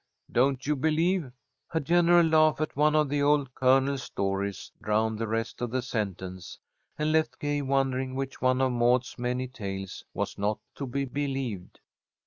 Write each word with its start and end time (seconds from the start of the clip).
Don't 0.31 0.65
you 0.65 0.75
believe" 0.75 1.31
A 1.75 1.79
general 1.79 2.25
laugh 2.25 2.59
at 2.59 2.75
one 2.75 2.95
of 2.95 3.07
the 3.07 3.21
old 3.21 3.53
Colonel's 3.53 4.01
stories 4.01 4.71
drowned 4.81 5.19
the 5.19 5.27
rest 5.27 5.61
of 5.61 5.69
the 5.69 5.83
sentence, 5.83 6.57
and 6.97 7.11
left 7.11 7.39
Gay 7.39 7.61
wondering 7.61 8.15
which 8.15 8.41
one 8.41 8.61
of 8.61 8.71
Maud's 8.71 9.19
many 9.19 9.47
tales 9.47 10.03
was 10.11 10.39
not 10.39 10.57
to 10.73 10.87
be 10.87 11.05
believed. 11.05 11.81